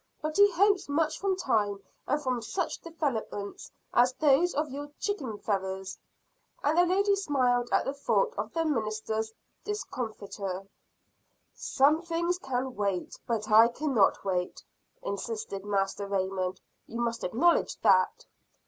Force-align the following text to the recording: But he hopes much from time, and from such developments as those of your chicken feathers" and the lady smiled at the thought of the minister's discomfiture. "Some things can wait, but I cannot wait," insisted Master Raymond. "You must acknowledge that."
But 0.19 0.35
he 0.35 0.51
hopes 0.51 0.89
much 0.89 1.19
from 1.19 1.35
time, 1.35 1.79
and 2.07 2.19
from 2.19 2.41
such 2.41 2.79
developments 2.81 3.69
as 3.93 4.13
those 4.13 4.55
of 4.55 4.71
your 4.71 4.89
chicken 4.99 5.37
feathers" 5.37 5.95
and 6.63 6.75
the 6.75 6.87
lady 6.87 7.15
smiled 7.15 7.69
at 7.71 7.85
the 7.85 7.93
thought 7.93 8.33
of 8.35 8.51
the 8.51 8.65
minister's 8.65 9.31
discomfiture. 9.63 10.65
"Some 11.53 12.01
things 12.01 12.39
can 12.39 12.75
wait, 12.75 13.19
but 13.27 13.51
I 13.51 13.67
cannot 13.67 14.25
wait," 14.25 14.63
insisted 15.03 15.63
Master 15.65 16.07
Raymond. 16.07 16.61
"You 16.87 16.99
must 16.99 17.23
acknowledge 17.23 17.79
that." 17.81 18.25